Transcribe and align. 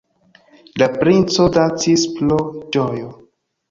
La 0.83 0.87
princo 0.95 1.47
dancis 1.61 2.09
pro 2.19 2.43
ĝojo. 2.59 3.19